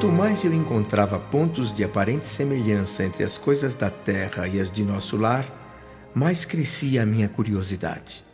[0.00, 4.70] Quanto mais eu encontrava pontos de aparente semelhança entre as coisas da terra e as
[4.70, 5.44] de nosso lar,
[6.14, 8.24] mais crescia a minha curiosidade.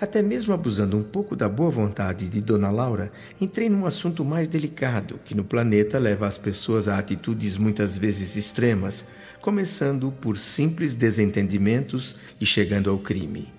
[0.00, 3.10] Até mesmo abusando um pouco da boa vontade de Dona Laura,
[3.40, 8.36] entrei num assunto mais delicado que no planeta leva as pessoas a atitudes muitas vezes
[8.36, 9.04] extremas,
[9.40, 13.52] começando por simples desentendimentos e chegando ao crime.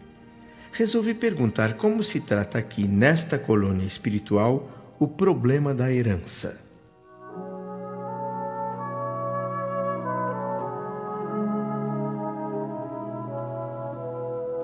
[0.72, 6.71] Resolvi perguntar como se trata aqui, nesta colônia espiritual, o problema da herança.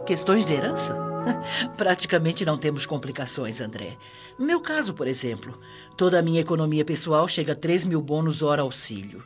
[0.07, 0.95] Questões de herança?
[1.75, 3.97] Praticamente não temos complicações, André.
[4.39, 5.59] Meu caso, por exemplo,
[5.97, 9.21] toda a minha economia pessoal chega a 3 mil bônus hora auxílio.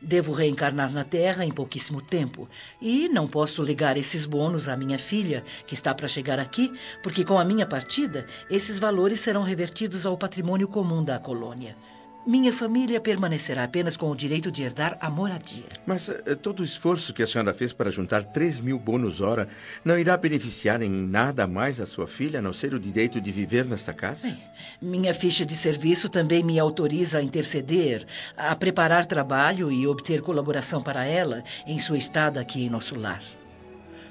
[0.00, 2.48] Devo reencarnar na Terra em pouquíssimo tempo.
[2.80, 7.26] E não posso ligar esses bônus à minha filha, que está para chegar aqui, porque
[7.26, 11.76] com a minha partida, esses valores serão revertidos ao patrimônio comum da colônia.
[12.24, 15.64] Minha família permanecerá apenas com o direito de herdar a moradia.
[15.84, 19.48] Mas uh, todo o esforço que a senhora fez para juntar 3 mil bônus hora
[19.84, 23.32] não irá beneficiar em nada mais a sua filha, a não ser o direito de
[23.32, 24.28] viver nesta casa?
[24.28, 24.38] Bem,
[24.80, 28.06] minha ficha de serviço também me autoriza a interceder,
[28.36, 33.20] a preparar trabalho e obter colaboração para ela em sua estada aqui em nosso lar.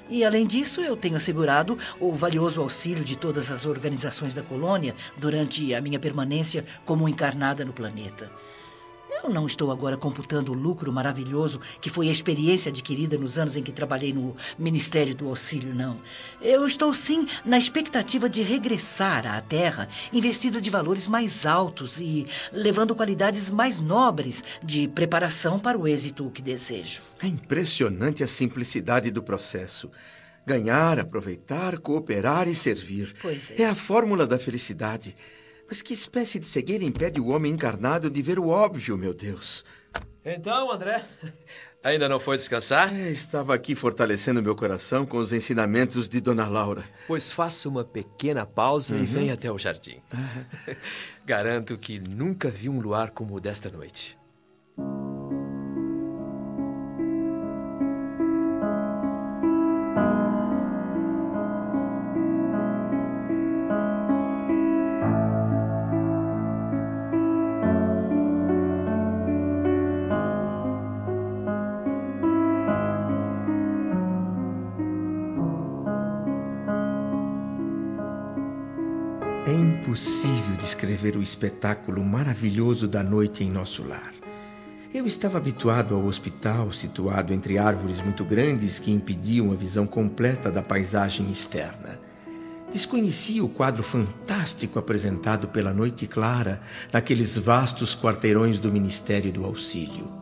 [0.08, 4.94] E, além disso, eu tenho assegurado o valioso auxílio de todas as organizações da colônia
[5.16, 8.30] durante a minha permanência como encarnada no planeta.
[9.22, 13.56] Eu não estou agora computando o lucro maravilhoso que foi a experiência adquirida nos anos
[13.56, 16.00] em que trabalhei no Ministério do Auxílio, não.
[16.40, 22.26] Eu estou sim na expectativa de regressar à Terra, investida de valores mais altos e
[22.52, 27.02] levando qualidades mais nobres de preparação para o êxito que desejo.
[27.22, 29.88] É impressionante a simplicidade do processo.
[30.44, 33.14] Ganhar, aproveitar, cooperar e servir.
[33.56, 33.62] É.
[33.62, 35.14] é a fórmula da felicidade.
[35.72, 39.64] Mas que espécie de cegueira impede o homem encarnado de ver o óbvio, meu Deus?
[40.22, 41.02] Então, André,
[41.82, 42.94] ainda não foi descansar?
[42.94, 46.84] É, estava aqui fortalecendo meu coração com os ensinamentos de Dona Laura.
[47.06, 49.02] Pois faça uma pequena pausa uhum.
[49.02, 49.96] e venha até o jardim.
[50.12, 50.74] Uhum.
[51.24, 54.18] Garanto que nunca vi um luar como o desta noite.
[79.92, 84.10] Impossível descrever o espetáculo maravilhoso da noite em nosso lar.
[84.92, 90.50] Eu estava habituado ao hospital, situado entre árvores muito grandes que impediam a visão completa
[90.50, 92.00] da paisagem externa.
[92.72, 100.21] Desconhecia o quadro fantástico apresentado pela noite clara naqueles vastos quarteirões do Ministério do Auxílio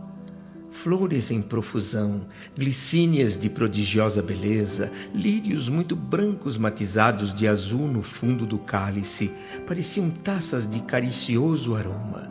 [0.71, 2.23] flores em profusão,
[2.57, 9.31] glicínias de prodigiosa beleza, lírios muito brancos matizados de azul no fundo do cálice,
[9.67, 12.31] pareciam taças de caricioso aroma.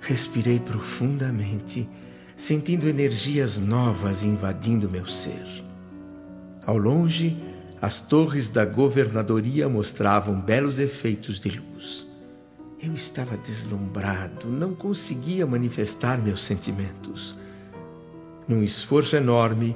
[0.00, 1.88] Respirei profundamente,
[2.36, 5.64] sentindo energias novas invadindo meu ser.
[6.64, 7.36] Ao longe,
[7.80, 12.06] as torres da governadoria mostravam belos efeitos de luz.
[12.82, 17.34] Eu estava deslumbrado, não conseguia manifestar meus sentimentos.
[18.46, 19.74] Num esforço enorme,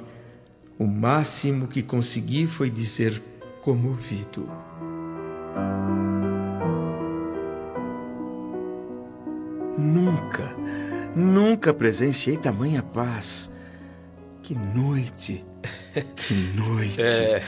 [0.77, 3.19] o máximo que consegui foi dizer
[3.61, 4.47] comovido.
[9.77, 10.55] Nunca,
[11.15, 13.49] nunca presenciei tamanha paz.
[14.43, 15.43] Que noite,
[16.15, 17.01] que noite.
[17.01, 17.43] É,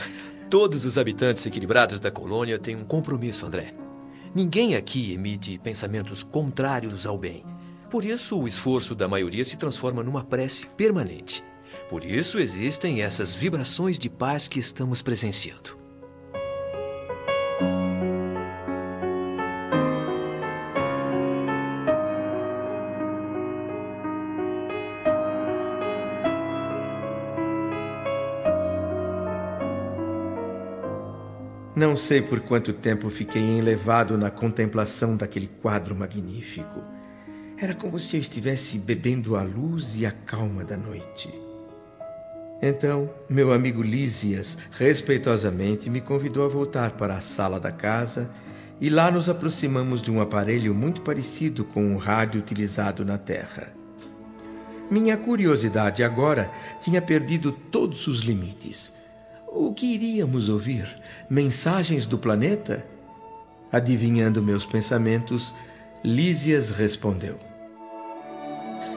[0.50, 3.72] todos os habitantes equilibrados da colônia têm um compromisso, André.
[4.34, 7.44] Ninguém aqui emite pensamentos contrários ao bem.
[7.88, 11.44] Por isso, o esforço da maioria se transforma numa prece permanente.
[11.88, 15.83] Por isso existem essas vibrações de paz que estamos presenciando.
[31.76, 36.80] Não sei por quanto tempo fiquei enlevado na contemplação daquele quadro magnífico.
[37.60, 41.34] Era como se eu estivesse bebendo a luz e a calma da noite.
[42.62, 48.30] Então, meu amigo Lísias, respeitosamente, me convidou a voltar para a sala da casa
[48.80, 53.72] e lá nos aproximamos de um aparelho muito parecido com o rádio utilizado na Terra.
[54.88, 56.48] Minha curiosidade agora
[56.80, 58.92] tinha perdido todos os limites.
[59.54, 60.84] O que iríamos ouvir?
[61.30, 62.84] Mensagens do planeta?
[63.70, 65.54] Adivinhando meus pensamentos,
[66.02, 67.38] Lísias respondeu: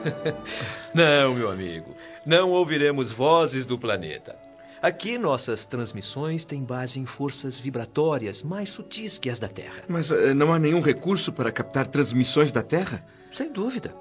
[0.92, 1.94] não, meu amigo.
[2.26, 4.36] Não ouviremos vozes do planeta.
[4.82, 9.84] Aqui nossas transmissões têm base em forças vibratórias mais sutis que as da Terra.
[9.86, 13.04] Mas uh, não há nenhum recurso para captar transmissões da Terra?
[13.32, 13.94] Sem dúvida.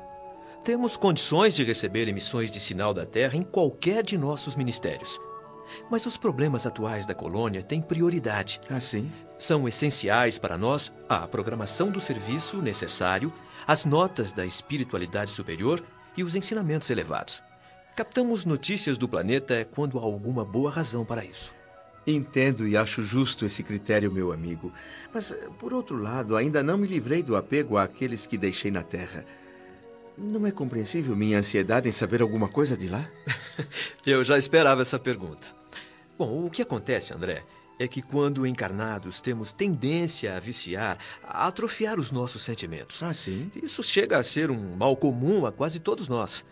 [0.64, 5.20] Temos condições de receber emissões de sinal da Terra em qualquer de nossos ministérios.
[5.90, 8.60] Mas os problemas atuais da colônia têm prioridade.
[8.70, 9.12] Ah, sim?
[9.40, 13.32] São essenciais para nós a programação do serviço necessário,
[13.66, 15.84] as notas da espiritualidade superior
[16.16, 17.44] e os ensinamentos elevados.
[17.96, 21.54] Captamos notícias do planeta quando há alguma boa razão para isso.
[22.06, 24.72] Entendo e acho justo esse critério, meu amigo.
[25.14, 29.26] Mas, por outro lado, ainda não me livrei do apego àqueles que deixei na Terra.
[30.18, 33.08] Não é compreensível minha ansiedade em saber alguma coisa de lá?
[34.06, 35.57] Eu já esperava essa pergunta.
[36.18, 37.44] Bom, o que acontece, André,
[37.78, 43.04] é que quando encarnados temos tendência a viciar, a atrofiar os nossos sentimentos.
[43.04, 43.52] Ah, sim?
[43.62, 46.44] Isso chega a ser um mal comum a quase todos nós.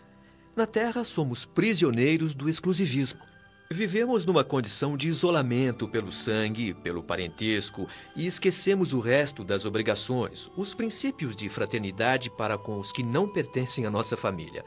[0.54, 3.20] Na Terra, somos prisioneiros do exclusivismo.
[3.68, 10.48] Vivemos numa condição de isolamento pelo sangue, pelo parentesco e esquecemos o resto das obrigações,
[10.56, 14.64] os princípios de fraternidade para com os que não pertencem à nossa família.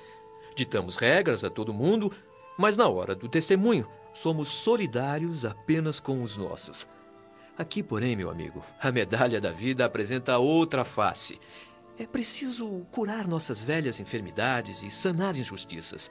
[0.53, 2.11] Ditamos regras a todo mundo,
[2.57, 6.87] mas na hora do testemunho, somos solidários apenas com os nossos.
[7.57, 11.39] Aqui, porém, meu amigo, a medalha da vida apresenta outra face.
[11.97, 16.09] É preciso curar nossas velhas enfermidades e sanar injustiças.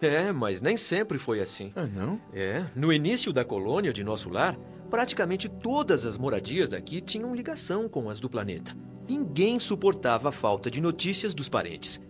[0.00, 1.72] É, mas nem sempre foi assim.
[1.74, 2.20] Ah, não?
[2.32, 2.64] É.
[2.76, 4.56] No início da colônia de nosso lar,
[4.88, 8.74] praticamente todas as moradias daqui tinham ligação com as do planeta.
[9.08, 12.00] Ninguém suportava a falta de notícias dos parentes.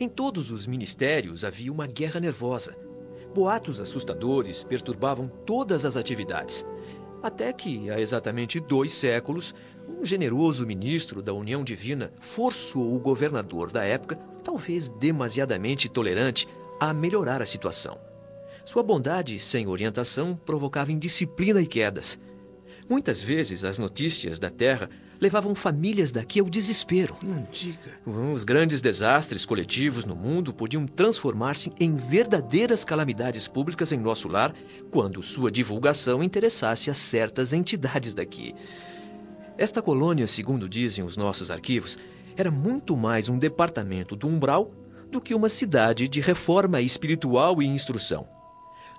[0.00, 2.85] Em todos os ministérios havia uma guerra nervosa.
[3.36, 6.64] Boatos assustadores perturbavam todas as atividades.
[7.22, 9.54] Até que, há exatamente dois séculos,
[9.86, 16.48] um generoso ministro da União Divina forçou o governador da época, talvez demasiadamente tolerante,
[16.80, 17.98] a melhorar a situação.
[18.64, 22.18] Sua bondade sem orientação provocava indisciplina e quedas.
[22.88, 24.88] Muitas vezes as notícias da Terra
[25.20, 27.16] levavam famílias daqui ao desespero.
[27.22, 27.92] Não diga.
[28.06, 34.54] Os grandes desastres coletivos no mundo podiam transformar-se em verdadeiras calamidades públicas em nosso lar
[34.90, 38.54] quando sua divulgação interessasse a certas entidades daqui.
[39.58, 41.98] Esta colônia, segundo dizem os nossos arquivos,
[42.36, 44.70] era muito mais um departamento do umbral
[45.10, 48.28] do que uma cidade de reforma espiritual e instrução.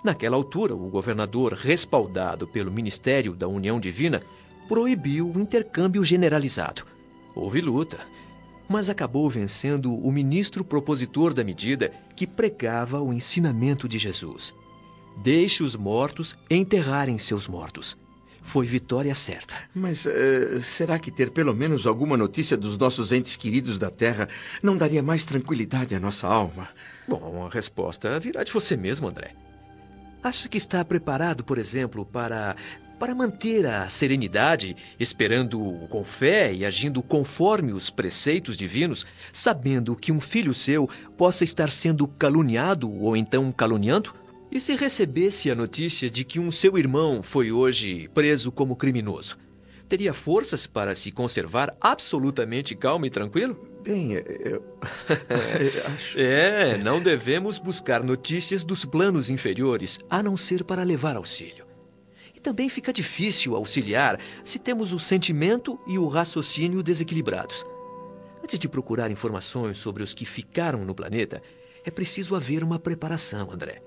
[0.03, 4.21] Naquela altura, o governador, respaldado pelo Ministério da União Divina,
[4.67, 6.83] proibiu o intercâmbio generalizado.
[7.35, 7.97] Houve luta,
[8.67, 14.53] mas acabou vencendo o ministro propositor da medida que pregava o ensinamento de Jesus.
[15.17, 17.97] Deixe os mortos enterrarem seus mortos.
[18.41, 19.55] Foi vitória certa.
[19.75, 24.29] Mas uh, será que ter pelo menos alguma notícia dos nossos entes queridos da Terra
[24.63, 26.69] não daria mais tranquilidade à nossa alma?
[27.07, 29.33] Bom, a resposta virá de você mesmo, André.
[30.23, 32.55] Acha que está preparado, por exemplo, para
[32.99, 40.11] para manter a serenidade, esperando com fé e agindo conforme os preceitos divinos, sabendo que
[40.11, 44.13] um filho seu possa estar sendo caluniado ou então caluniando?
[44.51, 49.37] E se recebesse a notícia de que um seu irmão foi hoje preso como criminoso?
[49.87, 53.57] Teria forças para se conservar absolutamente calmo e tranquilo?
[53.83, 54.61] Bem, eu.
[55.95, 56.19] acho.
[56.19, 61.66] É, não devemos buscar notícias dos planos inferiores, a não ser para levar auxílio.
[62.47, 67.65] Também fica difícil auxiliar se temos o sentimento e o raciocínio desequilibrados.
[68.41, 71.41] Antes de procurar informações sobre os que ficaram no planeta,
[71.83, 73.81] é preciso haver uma preparação, André.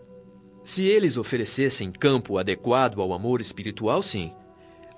[0.63, 4.31] Se eles oferecessem campo adequado ao amor espiritual, sim.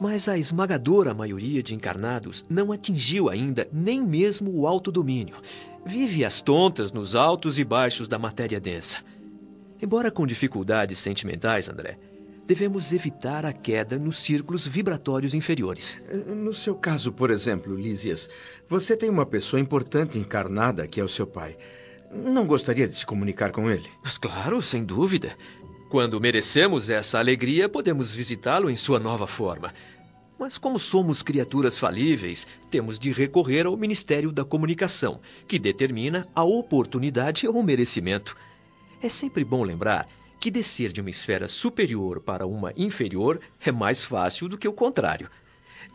[0.01, 5.37] Mas a esmagadora maioria de encarnados não atingiu ainda nem mesmo o autodomínio.
[5.87, 8.99] Vive às tontas nos altos e baixos da matéria densa.
[9.81, 11.97] Embora com dificuldades sentimentais, André,
[12.53, 15.99] devemos evitar a queda nos círculos vibratórios inferiores.
[16.37, 18.29] No seu caso, por exemplo, Lísias,
[18.69, 21.57] você tem uma pessoa importante encarnada que é o seu pai.
[22.13, 23.89] Não gostaria de se comunicar com ele?
[24.05, 25.35] Mas claro, sem dúvida.
[25.89, 29.73] Quando merecemos essa alegria, podemos visitá-lo em sua nova forma.
[30.39, 36.45] Mas como somos criaturas falíveis, temos de recorrer ao Ministério da Comunicação, que determina a
[36.45, 38.37] oportunidade ou o merecimento.
[39.01, 40.07] É sempre bom lembrar
[40.43, 44.73] que descer de uma esfera superior para uma inferior é mais fácil do que o
[44.73, 45.31] contrário.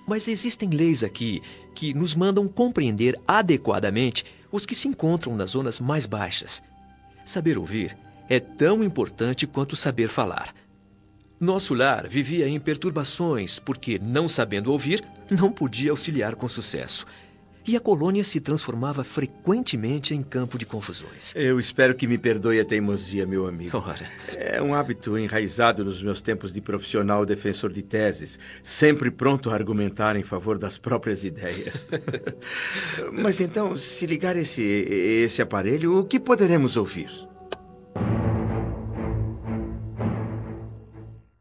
[0.08, 1.42] Mas existem leis aqui
[1.76, 6.64] que nos mandam compreender adequadamente os que se encontram nas zonas mais baixas.
[7.26, 7.98] Saber ouvir
[8.30, 10.56] é tão importante quanto saber falar.
[11.38, 17.06] Nosso lar vivia em perturbações porque, não sabendo ouvir, não podia auxiliar com sucesso.
[17.68, 21.34] E a colônia se transformava frequentemente em campo de confusões.
[21.36, 23.78] Eu espero que me perdoe a teimosia, meu amigo.
[23.78, 24.10] Ora.
[24.30, 29.54] É um hábito enraizado nos meus tempos de profissional defensor de teses, sempre pronto a
[29.54, 31.88] argumentar em favor das próprias ideias.
[33.12, 37.10] Mas então, se ligar esse, esse aparelho, o que poderemos ouvir?